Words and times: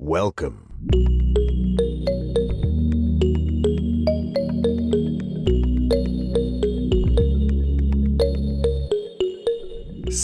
Welcome. 0.00 1.34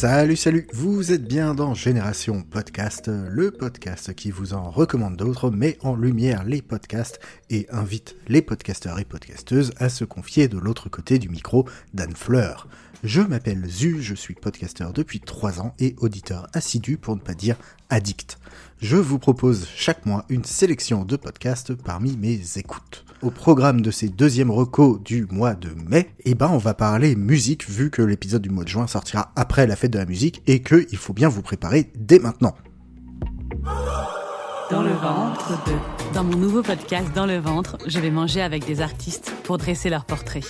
Salut, 0.07 0.37
salut, 0.37 0.67
vous 0.75 1.13
êtes 1.13 1.25
bien 1.25 1.55
dans 1.55 1.73
Génération 1.73 2.43
Podcast, 2.43 3.09
le 3.09 3.51
podcast 3.51 4.15
qui 4.15 4.31
vous 4.31 4.53
en 4.53 4.71
recommande 4.71 5.17
d'autres, 5.17 5.49
met 5.49 5.79
en 5.81 5.97
lumière 5.97 6.45
les 6.45 6.61
podcasts 6.61 7.19
et 7.49 7.67
invite 7.71 8.15
les 8.29 8.43
podcasteurs 8.43 8.99
et 8.99 9.07
podcasteuses 9.07 9.73
à 9.79 9.89
se 9.89 10.05
confier 10.05 10.47
de 10.47 10.59
l'autre 10.59 10.91
côté 10.91 11.19
du 11.19 11.31
micro 11.31 11.67
d'Anne 11.95 12.15
Fleur. 12.15 12.69
Je 13.03 13.23
m'appelle 13.23 13.65
Zu, 13.67 14.03
je 14.03 14.15
suis 14.15 14.35
podcasteur 14.35 14.93
depuis 14.93 15.21
3 15.21 15.63
ans 15.63 15.75
et 15.79 15.97
auditeur 15.97 16.49
assidu 16.53 16.99
pour 16.99 17.17
ne 17.17 17.23
pas 17.23 17.33
dire 17.33 17.57
addict. 17.89 18.39
Je 18.83 18.99
vous 18.99 19.19
propose 19.19 19.67
chaque 19.75 20.05
mois 20.05 20.27
une 20.29 20.45
sélection 20.45 21.07
de 21.07 21.17
podcasts 21.17 21.73
parmi 21.73 22.19
mes 22.19 22.39
écoutes. 22.57 23.07
Au 23.23 23.31
programme 23.31 23.81
de 23.81 23.91
ces 23.91 24.09
deuxièmes 24.09 24.51
recos 24.51 25.01
du 25.03 25.27
mois 25.31 25.55
de 25.55 25.71
mai, 25.89 26.11
eh 26.25 26.35
ben 26.35 26.49
on 26.53 26.59
va 26.59 26.75
parler 26.75 27.17
musique 27.17 27.69
vu 27.69 27.91
que 27.91 28.03
l'épisode 28.03 28.43
du 28.43 28.51
mois 28.51 28.65
de 28.65 28.69
juin 28.69 28.87
sortira 28.87 29.33
après 29.37 29.67
la 29.67 29.77
fête 29.77 29.93
de 29.93 29.99
la 29.99 30.05
musique 30.05 30.43
et 30.47 30.61
que 30.61 30.87
il 30.91 30.99
faut 30.99 31.15
bien 31.15 31.29
vous 31.29 31.43
préparer 31.43 31.91
dès 31.97 32.19
maintenant. 32.19 32.55
Dans 34.71 34.83
le 34.83 34.93
ventre 34.93 35.65
de. 35.67 35.73
Dans 36.15 36.25
mon 36.25 36.37
nouveau 36.37 36.63
podcast 36.63 37.09
Dans 37.15 37.27
le 37.27 37.39
ventre, 37.39 37.77
je 37.87 37.99
vais 37.99 38.11
manger 38.11 38.41
avec 38.41 38.65
des 38.67 38.81
artistes 38.81 39.33
pour 39.43 39.59
dresser 39.59 39.91
leur 39.91 40.05
portrait. 40.05 40.41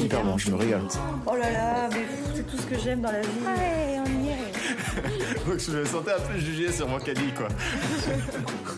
Hyper 0.00 0.22
bon, 0.22 0.36
je 0.38 0.50
me 0.50 0.56
régale. 0.56 0.82
Oh 1.26 1.34
là 1.34 1.50
là, 1.50 1.88
mais 1.90 2.06
c'est 2.34 2.46
tout 2.46 2.56
ce 2.56 2.66
que 2.66 2.78
j'aime 2.78 3.00
dans 3.00 3.10
la 3.10 3.20
vie. 3.20 3.28
Ouais, 3.44 3.98
on 4.00 4.24
y 4.24 4.28
est. 4.28 5.46
Donc 5.48 5.58
je 5.66 5.70
me 5.72 5.84
sentais 5.84 6.12
un 6.12 6.32
peu 6.32 6.38
jugé 6.38 6.70
sur 6.70 6.88
mon 6.88 6.98
caddie, 6.98 7.32
quoi. 7.36 7.48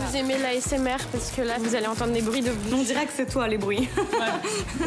Vous 0.00 0.16
aimez 0.16 0.38
l'ASMR 0.38 0.96
parce 1.12 1.30
que 1.30 1.42
là, 1.42 1.58
vous 1.58 1.74
allez 1.74 1.86
entendre 1.86 2.12
des 2.12 2.22
bruits 2.22 2.40
de 2.42 2.50
On 2.50 2.76
bouche. 2.76 2.86
dirait 2.86 3.06
que 3.06 3.12
c'est 3.14 3.26
toi 3.26 3.46
les 3.48 3.58
bruits. 3.58 3.88
Bah. 4.18 4.40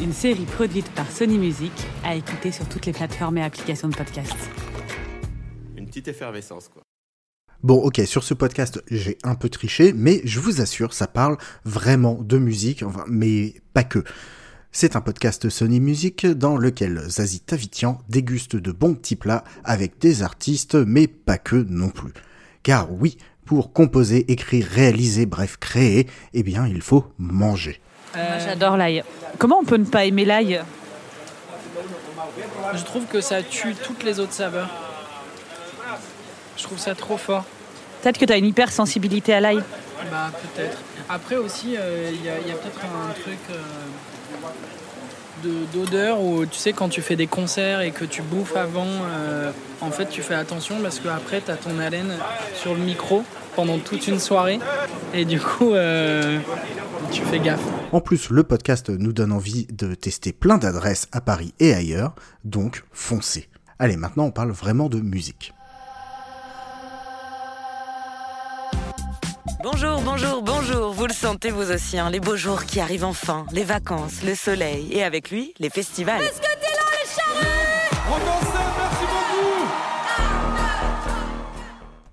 Une 0.00 0.12
série 0.12 0.44
produite 0.44 0.88
par 0.92 1.10
Sony 1.10 1.38
Music 1.38 1.72
à 2.04 2.14
écouter 2.14 2.50
sur 2.52 2.66
toutes 2.68 2.86
les 2.86 2.92
plateformes 2.92 3.38
et 3.38 3.42
applications 3.42 3.88
de 3.88 3.96
podcast. 3.96 4.34
Une 5.76 5.86
petite 5.86 6.08
effervescence, 6.08 6.68
quoi. 6.68 6.82
Bon, 7.62 7.74
ok, 7.76 8.00
sur 8.06 8.22
ce 8.22 8.34
podcast, 8.34 8.82
j'ai 8.90 9.18
un 9.24 9.34
peu 9.34 9.48
triché, 9.48 9.92
mais 9.92 10.20
je 10.24 10.38
vous 10.38 10.60
assure, 10.60 10.92
ça 10.94 11.08
parle 11.08 11.36
vraiment 11.64 12.14
de 12.22 12.38
musique, 12.38 12.84
enfin, 12.84 13.04
mais 13.08 13.54
pas 13.74 13.82
que. 13.82 14.04
C'est 14.70 14.94
un 14.94 15.00
podcast 15.00 15.48
Sony 15.48 15.80
Music 15.80 16.26
dans 16.26 16.56
lequel 16.56 17.02
Zazie 17.08 17.40
Tavitian 17.40 18.00
déguste 18.08 18.54
de 18.54 18.70
bons 18.70 18.94
petits 18.94 19.16
plats 19.16 19.42
avec 19.64 19.98
des 19.98 20.22
artistes, 20.22 20.76
mais 20.76 21.08
pas 21.08 21.38
que 21.38 21.56
non 21.56 21.88
plus. 21.90 22.12
Car 22.62 22.92
oui, 22.92 23.16
pour 23.48 23.72
composer, 23.72 24.30
écrire, 24.30 24.66
réaliser, 24.70 25.24
bref, 25.24 25.56
créer, 25.56 26.06
eh 26.34 26.42
bien, 26.42 26.66
il 26.66 26.82
faut 26.82 27.06
manger. 27.18 27.80
Euh, 28.14 28.38
J'adore 28.44 28.76
l'ail. 28.76 29.02
Comment 29.38 29.60
on 29.60 29.64
peut 29.64 29.78
ne 29.78 29.86
pas 29.86 30.04
aimer 30.04 30.26
l'ail? 30.26 30.60
Je 32.74 32.84
trouve 32.84 33.06
que 33.06 33.22
ça 33.22 33.42
tue 33.42 33.74
toutes 33.74 34.04
les 34.04 34.20
autres 34.20 34.34
saveurs. 34.34 34.68
Je 36.58 36.62
trouve 36.62 36.78
ça 36.78 36.94
trop 36.94 37.16
fort. 37.16 37.44
Peut-être 38.02 38.18
que 38.18 38.26
tu 38.26 38.32
as 38.34 38.36
une 38.36 38.44
hypersensibilité 38.44 39.32
à 39.32 39.40
l'ail. 39.40 39.62
Bah 40.10 40.30
peut-être. 40.42 40.76
Après 41.08 41.36
aussi, 41.36 41.74
euh, 41.78 42.10
il 42.12 42.22
y 42.22 42.28
a, 42.28 42.54
peut-être 42.54 42.80
un 42.84 43.12
truc 43.14 43.38
euh, 43.50 43.54
d'odeur 45.72 46.20
où 46.20 46.46
tu 46.46 46.58
sais 46.58 46.72
quand 46.72 46.88
tu 46.88 47.02
fais 47.02 47.16
des 47.16 47.26
concerts 47.26 47.80
et 47.80 47.90
que 47.90 48.04
tu 48.04 48.22
bouffes 48.22 48.56
avant, 48.56 48.86
euh, 48.86 49.50
en 49.80 49.90
fait 49.90 50.06
tu 50.06 50.22
fais 50.22 50.34
attention 50.34 50.76
parce 50.82 51.00
qu'après 51.00 51.40
tu 51.40 51.50
as 51.50 51.56
ton 51.56 51.78
haleine 51.78 52.12
sur 52.54 52.74
le 52.74 52.80
micro 52.80 53.24
pendant 53.56 53.78
toute 53.78 54.06
une 54.06 54.18
soirée 54.18 54.60
et 55.14 55.24
du 55.24 55.40
coup 55.40 55.72
euh, 55.72 56.38
tu 57.10 57.22
fais 57.22 57.38
gaffe. 57.38 57.62
En 57.92 58.00
plus, 58.00 58.30
le 58.30 58.42
podcast 58.42 58.90
nous 58.90 59.12
donne 59.12 59.32
envie 59.32 59.66
de 59.70 59.94
tester 59.94 60.32
plein 60.32 60.58
d'adresses 60.58 61.08
à 61.12 61.20
Paris 61.20 61.54
et 61.58 61.72
ailleurs, 61.72 62.14
donc 62.44 62.84
foncez. 62.92 63.48
Allez, 63.78 63.96
maintenant 63.96 64.24
on 64.24 64.30
parle 64.30 64.50
vraiment 64.50 64.88
de 64.88 65.00
musique. 65.00 65.54
Bonjour, 69.70 70.00
bonjour, 70.00 70.42
bonjour. 70.42 70.92
Vous 70.94 71.06
le 71.06 71.12
sentez 71.12 71.50
vous 71.50 71.70
aussi, 71.70 71.98
hein, 71.98 72.08
les 72.08 72.20
beaux 72.20 72.38
jours 72.38 72.64
qui 72.64 72.80
arrivent 72.80 73.04
enfin, 73.04 73.44
les 73.52 73.64
vacances, 73.64 74.22
le 74.24 74.34
soleil 74.34 74.88
et 74.92 75.02
avec 75.02 75.30
lui, 75.30 75.52
les 75.58 75.68
festivals. 75.68 76.22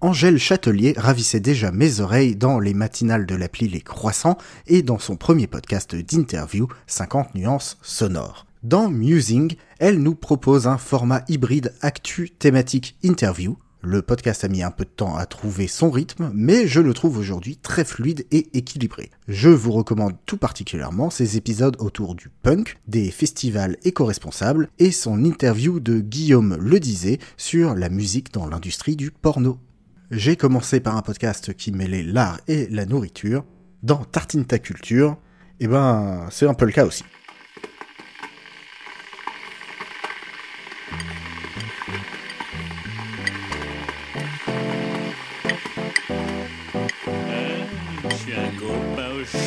Angèle 0.02 0.38
Châtelier 0.38 0.96
ravissait 0.98 1.40
déjà 1.40 1.72
mes 1.72 2.02
oreilles 2.02 2.36
dans 2.36 2.60
les 2.60 2.74
matinales 2.74 3.26
de 3.26 3.36
l'appli 3.36 3.70
Les 3.70 3.80
Croissants 3.80 4.38
et 4.68 4.82
dans 4.82 5.00
son 5.00 5.16
premier 5.16 5.48
podcast 5.48 5.96
d'interview 5.96 6.68
50 6.88 7.36
nuances 7.36 7.78
sonores. 7.82 8.46
Dans 8.64 8.90
Musing, 8.90 9.56
elle 9.80 10.00
nous 10.00 10.16
propose 10.16 10.68
un 10.68 10.78
format 10.78 11.24
hybride 11.30 11.74
actu 11.82 12.32
thématique 12.32 12.98
interview. 13.02 13.58
Le 13.88 14.02
podcast 14.02 14.44
a 14.44 14.48
mis 14.48 14.64
un 14.64 14.72
peu 14.72 14.84
de 14.84 14.90
temps 14.90 15.16
à 15.16 15.28
trouver 15.28 15.68
son 15.68 15.92
rythme, 15.92 16.32
mais 16.34 16.66
je 16.66 16.82
le 16.82 16.92
trouve 16.96 17.20
aujourd'hui 17.20 17.56
très 17.56 17.86
fluide 17.86 18.26
et 18.32 18.48
équilibré. 18.58 19.12
Je 19.28 19.50
vous 19.50 19.72
recommande 19.72 20.16
tout 20.26 20.38
particulièrement 20.38 21.12
ses 21.12 21.38
épisodes 21.38 21.78
autour 21.78 22.16
du 22.16 22.30
punk, 22.30 22.80
des 22.88 23.12
festivals 23.12 23.78
éco-responsables 23.84 24.70
et 24.80 24.90
son 24.90 25.24
interview 25.24 25.80
de 25.80 26.00
Guillaume 26.00 26.58
Le 26.60 26.80
Disait 26.80 27.20
sur 27.38 27.76
la 27.76 27.90
musique 27.90 28.34
dans 28.34 28.48
l'industrie 28.48 28.96
du 28.96 29.12
porno. 29.12 29.60
J'ai 30.10 30.36
commencé 30.36 30.80
par 30.80 30.98
un 30.98 31.04
podcast 31.04 31.54
qui 31.54 31.72
mêlait 31.72 32.02
l'art 32.02 32.42
et 32.48 32.68
la 32.72 32.88
nourriture. 32.88 33.46
Dans 33.84 34.04
Tartine 34.04 34.46
ta 34.46 34.58
culture, 34.58 35.16
eh 35.60 35.68
ben, 35.68 36.26
c'est 36.32 36.48
un 36.48 36.56
peu 36.56 36.66
le 36.66 36.72
cas 36.72 36.88
aussi. 36.88 37.04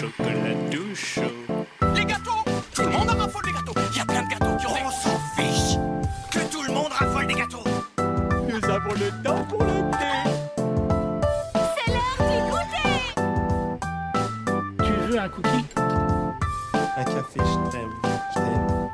Chocolat 0.09 0.55
tout 0.71 0.95
chaud. 0.95 1.23
Les 1.95 2.05
gâteaux 2.05 2.45
Tout 2.75 2.83
le 2.83 2.89
monde 2.89 3.11
en 3.11 3.17
raffole 3.17 3.43
des 3.45 3.53
gâteaux 3.53 3.75
Il 3.93 3.99
y 3.99 4.01
a 4.01 4.05
plein 4.05 4.23
de 4.23 4.29
gâteaux 4.29 4.57
qui 4.59 4.67
ont... 4.67 4.75
On 4.85 4.91
s'en 4.91 5.19
fiche 5.37 5.77
Que 6.31 6.39
tout 6.51 6.63
le 6.63 6.73
monde 6.73 6.91
raffole 6.91 7.27
des 7.27 7.35
gâteaux 7.35 7.65
Nous 8.49 8.65
avons 8.71 8.95
le 8.95 9.23
temps 9.23 9.45
pour 9.45 9.63
le 9.63 9.91
thé. 9.91 10.31
C'est 11.75 11.91
l'heure 11.93 12.19
du 12.21 12.39
goûter 12.51 13.15
Tu 14.85 14.93
veux 14.93 15.19
un 15.19 15.29
cookie? 15.29 15.67
Un 16.97 17.05
café, 17.05 17.41
je 17.41 17.71
t'aime. 17.71 17.95
Je 18.35 18.41
t'aime. 18.41 18.91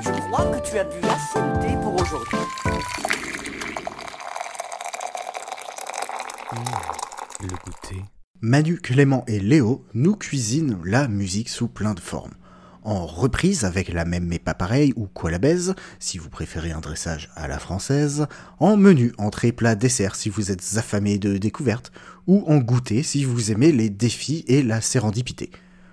Je 0.00 0.10
crois 0.28 0.46
que 0.46 0.68
tu 0.68 0.78
as 0.78 0.84
bu 0.84 0.96
assez 1.04 1.40
de 1.40 1.62
thé 1.62 1.76
pour 1.82 1.94
aujourd'hui. 2.00 2.38
Le 7.40 7.48
goûter. 7.48 8.17
Manu, 8.40 8.78
Clément 8.78 9.24
et 9.26 9.40
Léo 9.40 9.84
nous 9.94 10.14
cuisinent 10.14 10.78
la 10.84 11.08
musique 11.08 11.48
sous 11.48 11.66
plein 11.66 11.94
de 11.94 12.00
formes. 12.00 12.34
En 12.84 13.04
reprise 13.04 13.64
avec 13.64 13.92
la 13.92 14.04
même 14.04 14.26
mais 14.26 14.38
pas 14.38 14.54
pareil 14.54 14.92
ou 14.94 15.08
quoi 15.12 15.32
la 15.32 15.40
baise, 15.40 15.74
si 15.98 16.18
vous 16.18 16.28
préférez 16.28 16.70
un 16.70 16.78
dressage 16.78 17.30
à 17.34 17.48
la 17.48 17.58
française, 17.58 18.28
en 18.60 18.76
menu, 18.76 19.12
entrée, 19.18 19.50
plat, 19.50 19.74
dessert 19.74 20.14
si 20.14 20.28
vous 20.28 20.52
êtes 20.52 20.64
affamé 20.76 21.18
de 21.18 21.36
découvertes, 21.36 21.90
ou 22.28 22.44
en 22.46 22.58
goûter 22.58 23.02
si 23.02 23.24
vous 23.24 23.50
aimez 23.50 23.72
les 23.72 23.90
défis 23.90 24.44
et 24.46 24.62
la 24.62 24.80
sérendipité. 24.80 25.50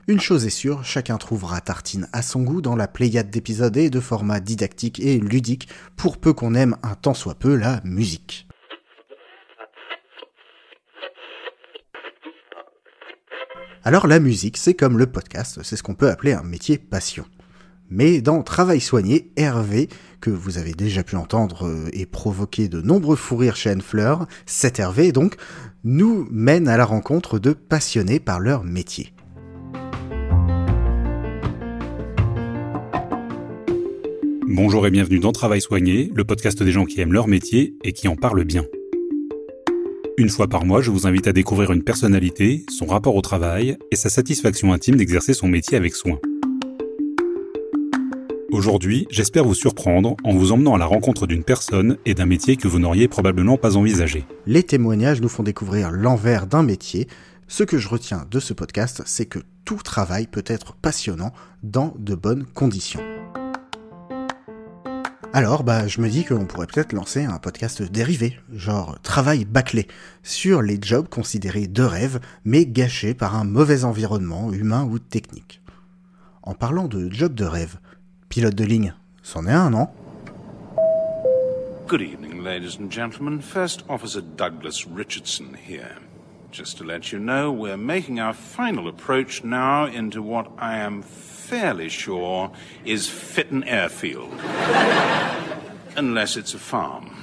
Une 0.07 0.21
chose 0.21 0.45
est 0.45 0.51
sûre, 0.51 0.85
chacun 0.85 1.17
trouvera 1.17 1.61
tartine 1.61 2.07
à 2.13 2.21
son 2.21 2.43
goût 2.43 2.61
dans 2.61 2.75
la 2.75 2.87
pléiade 2.87 3.31
d'épisodes 3.31 3.75
et 3.75 3.89
de 3.89 3.99
formats 3.99 4.39
didactiques 4.39 4.99
et 4.99 5.17
ludiques, 5.17 5.67
pour 5.95 6.19
peu 6.19 6.31
qu'on 6.31 6.53
aime 6.53 6.77
un 6.83 6.93
tant 6.93 7.15
soit 7.15 7.33
peu 7.33 7.55
la 7.55 7.81
musique. 7.83 8.44
Alors 13.83 14.07
la 14.07 14.19
musique, 14.19 14.57
c'est 14.57 14.73
comme 14.73 14.97
le 14.97 15.05
podcast, 15.05 15.59
c'est 15.63 15.75
ce 15.75 15.83
qu'on 15.83 15.93
peut 15.93 16.09
appeler 16.09 16.33
un 16.33 16.43
métier 16.43 16.77
passion. 16.77 17.25
Mais 17.89 18.19
dans 18.19 18.41
Travail 18.41 18.81
soigné, 18.81 19.31
Hervé, 19.35 19.89
que 20.21 20.31
vous 20.31 20.57
avez 20.57 20.71
déjà 20.71 21.03
pu 21.03 21.17
entendre 21.17 21.67
euh, 21.67 21.87
et 21.93 22.07
provoquer 22.07 22.67
de 22.67 22.81
nombreux 22.81 23.15
fous 23.15 23.37
rires 23.37 23.55
chez 23.55 23.69
Anne-Fleur, 23.69 24.25
cet 24.47 24.79
Hervé 24.79 25.11
donc, 25.11 25.35
nous 25.83 26.27
mène 26.31 26.67
à 26.67 26.77
la 26.77 26.85
rencontre 26.85 27.37
de 27.37 27.53
passionnés 27.53 28.19
par 28.19 28.39
leur 28.39 28.63
métier. 28.63 29.13
Bonjour 34.47 34.87
et 34.87 34.91
bienvenue 34.91 35.19
dans 35.19 35.31
Travail 35.31 35.61
soigné, 35.61 36.11
le 36.15 36.23
podcast 36.23 36.63
des 36.63 36.71
gens 36.71 36.85
qui 36.85 37.01
aiment 37.01 37.13
leur 37.13 37.27
métier 37.27 37.75
et 37.83 37.93
qui 37.93 38.07
en 38.07 38.15
parlent 38.15 38.45
bien. 38.45 38.63
Une 40.17 40.29
fois 40.29 40.47
par 40.47 40.63
mois, 40.65 40.81
je 40.81 40.91
vous 40.91 41.07
invite 41.07 41.27
à 41.27 41.33
découvrir 41.33 41.73
une 41.73 41.83
personnalité, 41.83 42.65
son 42.69 42.85
rapport 42.85 43.17
au 43.17 43.21
travail 43.21 43.77
et 43.91 43.97
sa 43.97 44.07
satisfaction 44.07 44.71
intime 44.71 44.95
d'exercer 44.95 45.33
son 45.33 45.49
métier 45.49 45.77
avec 45.77 45.93
soin. 45.93 46.19
Aujourd'hui, 48.49 49.07
j'espère 49.09 49.43
vous 49.43 49.53
surprendre 49.53 50.15
en 50.23 50.31
vous 50.31 50.53
emmenant 50.53 50.75
à 50.75 50.77
la 50.77 50.85
rencontre 50.85 51.27
d'une 51.27 51.43
personne 51.43 51.97
et 52.05 52.13
d'un 52.13 52.25
métier 52.25 52.55
que 52.55 52.69
vous 52.69 52.79
n'auriez 52.79 53.09
probablement 53.09 53.57
pas 53.57 53.75
envisagé. 53.75 54.23
Les 54.45 54.63
témoignages 54.63 55.19
nous 55.19 55.27
font 55.27 55.43
découvrir 55.43 55.91
l'envers 55.91 56.47
d'un 56.47 56.63
métier. 56.63 57.09
Ce 57.49 57.65
que 57.65 57.77
je 57.77 57.89
retiens 57.89 58.25
de 58.31 58.39
ce 58.39 58.53
podcast, 58.53 59.01
c'est 59.05 59.25
que 59.25 59.39
tout 59.65 59.81
travail 59.83 60.27
peut 60.27 60.45
être 60.47 60.75
passionnant 60.75 61.33
dans 61.61 61.93
de 61.99 62.15
bonnes 62.15 62.45
conditions. 62.53 63.01
Alors, 65.37 65.65
bah, 65.65 65.85
je 65.85 65.99
me 65.99 66.07
dis 66.07 66.23
qu'on 66.23 66.45
pourrait 66.45 66.65
peut-être 66.65 66.93
lancer 66.93 67.25
un 67.25 67.39
podcast 67.39 67.83
dérivé, 67.83 68.39
genre 68.53 68.97
travail 69.01 69.43
bâclé, 69.43 69.85
sur 70.23 70.61
les 70.61 70.79
jobs 70.81 71.09
considérés 71.09 71.67
de 71.67 71.83
rêve, 71.83 72.21
mais 72.45 72.65
gâchés 72.65 73.13
par 73.13 73.35
un 73.35 73.43
mauvais 73.43 73.83
environnement 73.83 74.53
humain 74.53 74.85
ou 74.85 74.97
technique. 74.97 75.61
En 76.41 76.53
parlant 76.53 76.87
de 76.87 77.11
job 77.11 77.33
de 77.33 77.43
rêve, 77.43 77.79
pilote 78.29 78.55
de 78.55 78.63
ligne, 78.63 78.95
c'en 79.23 79.45
est 79.45 79.51
un, 79.51 79.71
non? 79.71 79.89
Good 81.89 81.99
evening, 81.99 82.41
ladies 82.41 82.77
and 82.81 82.89
gentlemen. 82.89 83.41
First 83.41 83.83
Officer 83.89 84.21
Douglas 84.21 84.85
Richardson 84.95 85.47
here. 85.67 85.99
Just 86.55 86.77
to 86.77 86.85
let 86.85 87.11
you 87.11 87.19
know, 87.19 87.51
we're 87.51 87.75
making 87.75 88.21
our 88.21 88.33
final 88.33 88.87
approach 88.87 89.43
now 89.43 89.87
into 89.87 90.21
what 90.21 90.49
I 90.57 90.77
am 90.77 91.01
fairly 91.01 91.89
sure 91.89 92.49
is 92.85 93.09
Fitton 93.09 93.65
Airfield. 93.65 94.31
Unless 95.97 96.37
it's 96.37 96.53
a 96.53 96.57
farm. 96.57 97.13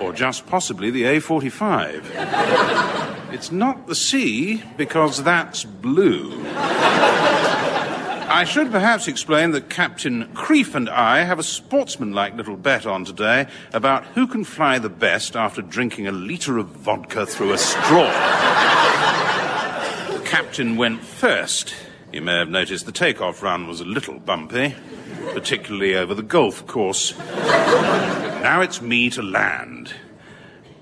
Or 0.00 0.14
just 0.14 0.46
possibly 0.46 0.90
the 0.90 1.02
A45. 1.02 3.34
It's 3.34 3.52
not 3.52 3.86
the 3.86 3.94
sea, 3.94 4.62
because 4.78 5.22
that's 5.22 5.64
blue. 5.64 6.30
I 8.30 8.44
should 8.44 8.70
perhaps 8.70 9.08
explain 9.08 9.52
that 9.52 9.70
Captain 9.70 10.30
Creef 10.34 10.74
and 10.74 10.90
I 10.90 11.24
have 11.24 11.38
a 11.38 11.42
sportsmanlike 11.42 12.36
little 12.36 12.56
bet 12.56 12.84
on 12.84 13.06
today 13.06 13.46
about 13.72 14.04
who 14.08 14.26
can 14.26 14.44
fly 14.44 14.78
the 14.78 14.90
best 14.90 15.34
after 15.34 15.62
drinking 15.62 16.06
a 16.06 16.12
litre 16.12 16.58
of 16.58 16.66
vodka 16.66 17.24
through 17.24 17.54
a 17.54 17.58
straw. 17.58 18.12
The 20.12 20.22
captain 20.26 20.76
went 20.76 21.00
first. 21.02 21.74
You 22.12 22.20
may 22.20 22.38
have 22.38 22.50
noticed 22.50 22.84
the 22.84 22.92
takeoff 22.92 23.42
run 23.42 23.66
was 23.66 23.80
a 23.80 23.86
little 23.86 24.18
bumpy, 24.18 24.74
particularly 25.32 25.94
over 25.96 26.14
the 26.14 26.22
golf 26.22 26.66
course. 26.66 27.16
Now 27.18 28.60
it's 28.60 28.82
me 28.82 29.08
to 29.10 29.22
land. 29.22 29.94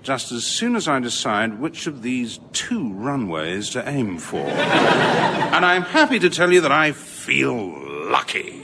Just 0.02 0.32
as 0.32 0.44
soon 0.44 0.75
as 0.75 0.88
I 0.88 0.98
decide 0.98 1.60
which 1.60 1.87
of 1.87 2.02
these 2.02 2.40
two 2.52 2.93
runways 2.93 3.70
to 3.70 3.88
aim 3.88 4.19
for. 4.19 4.38
and 4.46 5.64
I'm 5.64 5.82
happy 5.82 6.19
to 6.19 6.28
tell 6.28 6.52
you 6.52 6.60
that 6.60 6.72
I 6.72 6.90
feel 7.26 7.73
lucky. 8.08 8.62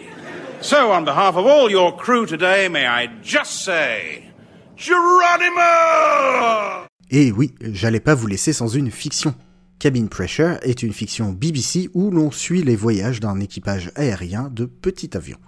So, 0.61 0.93
on 0.93 1.05
behalf 1.05 1.37
of 1.37 1.47
all 1.47 1.69
your 1.69 1.97
crew 1.97 2.26
today, 2.26 2.69
may 2.69 2.87
I 2.87 3.09
just 3.20 3.64
say, 3.64 4.23
Geronimo! 4.76 5.67
Et 7.11 7.32
oui, 7.32 7.55
j'allais 7.61 7.99
pas 7.99 8.14
vous 8.14 8.29
laisser 8.29 8.53
sans 8.53 8.69
une 8.69 8.93
fiction. 8.93 9.35
Cabin 9.81 10.06
Pressure 10.06 10.59
est 10.62 10.85
une 10.85 10.93
fiction 10.93 11.32
BBC 11.32 11.91
où 11.93 12.12
l'on 12.12 12.31
suit 12.31 12.62
les 12.62 12.76
voyages 12.76 13.19
d'un 13.19 13.41
équipage 13.41 13.91
aérien 13.97 14.49
de 14.53 14.65
petits 14.67 15.11
avions. 15.15 15.41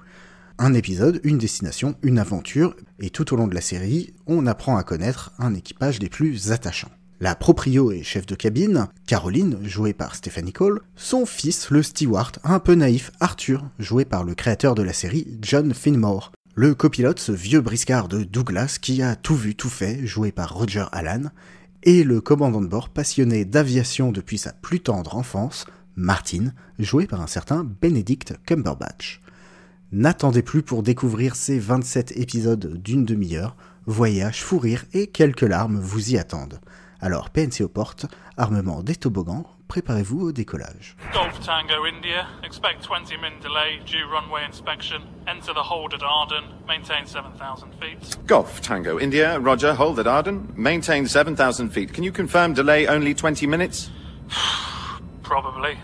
Un 0.58 0.74
épisode, 0.74 1.20
une 1.22 1.38
destination, 1.38 1.94
une 2.02 2.18
aventure, 2.18 2.74
et 2.98 3.10
tout 3.10 3.32
au 3.32 3.36
long 3.36 3.46
de 3.46 3.54
la 3.54 3.60
série, 3.60 4.12
on 4.26 4.46
apprend 4.48 4.76
à 4.76 4.82
connaître 4.82 5.30
un 5.38 5.54
équipage 5.54 6.00
des 6.00 6.08
plus 6.08 6.50
attachants. 6.50 6.90
La 7.20 7.36
proprio 7.36 7.92
et 7.92 8.02
chef 8.02 8.26
de 8.26 8.34
cabine, 8.34 8.88
Caroline, 9.06 9.58
jouée 9.62 9.92
par 9.92 10.16
Stephanie 10.16 10.52
Cole, 10.52 10.80
son 10.96 11.26
fils, 11.26 11.70
le 11.70 11.82
steward, 11.82 12.38
un 12.42 12.58
peu 12.58 12.74
naïf, 12.74 13.12
Arthur, 13.20 13.64
joué 13.78 14.04
par 14.04 14.24
le 14.24 14.34
créateur 14.34 14.74
de 14.74 14.82
la 14.82 14.92
série, 14.92 15.38
John 15.40 15.72
Finmore, 15.74 16.32
le 16.56 16.74
copilote, 16.74 17.20
ce 17.20 17.30
vieux 17.30 17.60
briscard 17.60 18.08
de 18.08 18.24
Douglas 18.24 18.78
qui 18.82 19.00
a 19.00 19.14
tout 19.14 19.36
vu, 19.36 19.54
tout 19.54 19.68
fait, 19.68 20.04
joué 20.04 20.32
par 20.32 20.54
Roger 20.54 20.86
Allan, 20.90 21.30
et 21.84 22.02
le 22.02 22.20
commandant 22.20 22.60
de 22.60 22.66
bord 22.66 22.88
passionné 22.88 23.44
d'aviation 23.44 24.10
depuis 24.10 24.38
sa 24.38 24.52
plus 24.52 24.80
tendre 24.80 25.16
enfance, 25.16 25.66
Martin, 25.94 26.52
joué 26.80 27.06
par 27.06 27.20
un 27.20 27.28
certain 27.28 27.62
Benedict 27.62 28.34
Cumberbatch. 28.44 29.20
N'attendez 29.92 30.42
plus 30.42 30.62
pour 30.62 30.82
découvrir 30.82 31.36
ces 31.36 31.60
27 31.60 32.16
épisodes 32.16 32.82
d'une 32.82 33.04
demi-heure, 33.04 33.56
voyage, 33.86 34.42
fou 34.42 34.58
rire 34.58 34.84
et 34.92 35.06
quelques 35.06 35.42
larmes 35.42 35.78
vous 35.78 36.10
y 36.10 36.18
attendent. 36.18 36.58
Alors 37.04 37.28
PNC 37.28 37.60
aux 37.60 37.68
portes, 37.68 38.06
armement 38.38 38.82
des 38.82 38.96
toboggans, 38.96 39.44
préparez-vous 39.68 40.28
au 40.28 40.32
décollage. 40.32 40.96
Golf 41.12 41.38
Tango 41.40 41.84
India, 41.84 42.24
expect 42.42 42.86
20 42.88 43.10
minute 43.20 43.42
delay, 43.42 43.78
due 43.84 44.06
runway 44.06 44.42
inspection, 44.48 45.02
enter 45.26 45.52
the 45.52 45.62
hold 45.62 45.92
at 45.92 46.02
Arden, 46.02 46.44
maintain 46.66 47.04
7,000 47.04 47.74
feet. 47.78 48.26
Golf 48.26 48.62
Tango 48.62 48.98
India, 48.98 49.38
Roger, 49.38 49.74
hold 49.74 49.98
at 49.98 50.06
Arden, 50.06 50.50
maintain 50.56 51.06
7,000 51.06 51.68
feet. 51.68 51.92
Can 51.92 52.04
you 52.04 52.10
confirm 52.10 52.54
delay 52.54 52.86
only 52.86 53.12
20 53.12 53.46
minutes? 53.46 53.90
Probably. 55.22 55.76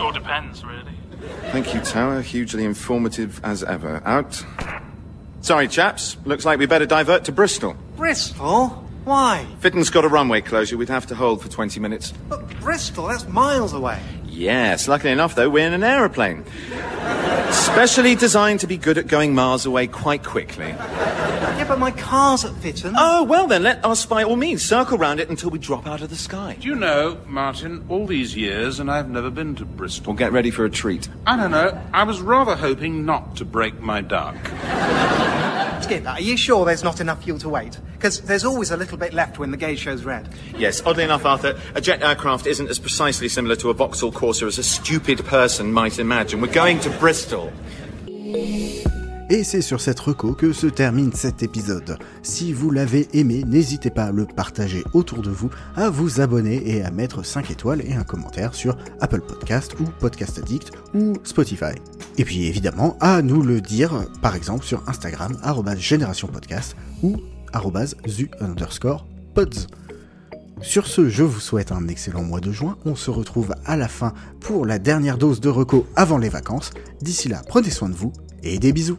All 0.00 0.10
depends, 0.10 0.64
really. 0.64 0.96
Thank 1.52 1.72
you, 1.74 1.80
Tower. 1.80 2.22
Hugely 2.22 2.64
informative 2.64 3.40
as 3.44 3.62
ever. 3.62 4.02
Out. 4.04 4.44
Sorry, 5.42 5.66
chaps. 5.66 6.16
Looks 6.24 6.44
like 6.44 6.60
we 6.60 6.66
better 6.66 6.86
divert 6.86 7.24
to 7.24 7.32
Bristol. 7.32 7.76
Bristol? 7.96 8.68
Why? 9.04 9.44
Fitton's 9.58 9.90
got 9.90 10.04
a 10.04 10.08
runway 10.08 10.40
closure. 10.40 10.76
We'd 10.76 10.88
have 10.88 11.06
to 11.06 11.16
hold 11.16 11.42
for 11.42 11.48
20 11.48 11.80
minutes. 11.80 12.12
But 12.28 12.48
Bristol, 12.60 13.08
that's 13.08 13.26
miles 13.26 13.72
away. 13.72 14.00
Yes, 14.24 14.86
luckily 14.86 15.12
enough, 15.12 15.34
though, 15.34 15.50
we're 15.50 15.66
in 15.66 15.72
an 15.72 15.82
aeroplane. 15.82 16.44
Specially 17.50 18.14
designed 18.14 18.60
to 18.60 18.68
be 18.68 18.76
good 18.76 18.98
at 18.98 19.08
going 19.08 19.34
miles 19.34 19.66
away 19.66 19.88
quite 19.88 20.22
quickly. 20.22 20.68
Yeah, 20.68 21.64
but 21.68 21.78
my 21.78 21.90
car's 21.90 22.44
at 22.44 22.54
Fitton. 22.54 22.94
Oh, 22.96 23.24
well 23.24 23.46
then, 23.46 23.64
let 23.64 23.84
us 23.84 24.06
by 24.06 24.22
all 24.22 24.36
means 24.36 24.62
circle 24.62 24.96
round 24.96 25.20
it 25.20 25.28
until 25.28 25.50
we 25.50 25.58
drop 25.58 25.86
out 25.86 26.00
of 26.00 26.08
the 26.08 26.16
sky. 26.16 26.56
Do 26.60 26.68
you 26.68 26.76
know, 26.76 27.18
Martin, 27.26 27.84
all 27.88 28.06
these 28.06 28.36
years 28.36 28.80
and 28.80 28.90
I've 28.90 29.10
never 29.10 29.28
been 29.30 29.54
to 29.56 29.64
Bristol. 29.64 30.12
Well, 30.12 30.18
get 30.18 30.32
ready 30.32 30.50
for 30.50 30.64
a 30.64 30.70
treat. 30.70 31.08
I 31.26 31.36
don't 31.36 31.50
know. 31.50 31.78
I 31.92 32.04
was 32.04 32.20
rather 32.20 32.54
hoping 32.56 33.04
not 33.04 33.36
to 33.36 33.44
break 33.44 33.80
my 33.80 34.00
duck. 34.00 34.36
Are 35.90 36.20
you 36.20 36.36
sure 36.36 36.64
there's 36.64 36.84
not 36.84 37.00
enough 37.00 37.24
fuel 37.24 37.38
to 37.40 37.48
wait? 37.48 37.78
Because 37.94 38.20
there's 38.20 38.44
always 38.44 38.70
a 38.70 38.76
little 38.76 38.96
bit 38.96 39.12
left 39.12 39.38
when 39.38 39.50
the 39.50 39.56
gauge 39.56 39.78
shows 39.78 40.04
red. 40.04 40.28
Yes, 40.56 40.80
oddly 40.86 41.04
enough, 41.04 41.26
Arthur, 41.26 41.60
a 41.74 41.80
jet 41.80 42.02
aircraft 42.02 42.46
isn't 42.46 42.68
as 42.68 42.78
precisely 42.78 43.28
similar 43.28 43.56
to 43.56 43.70
a 43.70 43.74
Vauxhall 43.74 44.12
Corsa 44.12 44.46
as 44.46 44.58
a 44.58 44.62
stupid 44.62 45.24
person 45.24 45.72
might 45.72 45.98
imagine. 45.98 46.40
We're 46.40 46.52
going 46.52 46.80
to 46.80 46.90
Bristol. 46.98 47.52
Et 49.32 49.44
c'est 49.44 49.62
sur 49.62 49.80
cette 49.80 49.98
reco 49.98 50.34
que 50.34 50.52
se 50.52 50.66
termine 50.66 51.10
cet 51.14 51.42
épisode. 51.42 51.96
Si 52.22 52.52
vous 52.52 52.70
l'avez 52.70 53.08
aimé, 53.14 53.44
n'hésitez 53.46 53.88
pas 53.88 54.04
à 54.04 54.12
le 54.12 54.26
partager 54.26 54.84
autour 54.92 55.22
de 55.22 55.30
vous, 55.30 55.48
à 55.74 55.88
vous 55.88 56.20
abonner 56.20 56.62
et 56.66 56.82
à 56.82 56.90
mettre 56.90 57.24
5 57.24 57.50
étoiles 57.50 57.80
et 57.80 57.94
un 57.94 58.04
commentaire 58.04 58.54
sur 58.54 58.76
Apple 59.00 59.22
Podcast 59.22 59.74
ou 59.80 59.84
Podcast 60.00 60.38
Addict 60.38 60.72
ou 60.92 61.14
Spotify. 61.24 61.72
Et 62.18 62.26
puis 62.26 62.44
évidemment, 62.44 62.98
à 63.00 63.22
nous 63.22 63.40
le 63.40 63.62
dire, 63.62 64.04
par 64.20 64.36
exemple 64.36 64.66
sur 64.66 64.86
Instagram, 64.86 65.34
Génération 65.78 66.28
Podcast 66.28 66.76
ou 67.02 67.16
zu 68.06 68.30
underscore 68.38 69.06
pods. 69.34 69.66
Sur 70.60 70.86
ce, 70.86 71.08
je 71.08 71.22
vous 71.22 71.40
souhaite 71.40 71.72
un 71.72 71.88
excellent 71.88 72.22
mois 72.22 72.40
de 72.40 72.52
juin. 72.52 72.76
On 72.84 72.96
se 72.96 73.10
retrouve 73.10 73.54
à 73.64 73.78
la 73.78 73.88
fin 73.88 74.12
pour 74.40 74.66
la 74.66 74.78
dernière 74.78 75.16
dose 75.16 75.40
de 75.40 75.48
reco 75.48 75.86
avant 75.96 76.18
les 76.18 76.28
vacances. 76.28 76.70
D'ici 77.00 77.30
là, 77.30 77.40
prenez 77.48 77.70
soin 77.70 77.88
de 77.88 77.94
vous 77.94 78.12
et 78.42 78.58
des 78.58 78.74
bisous. 78.74 78.98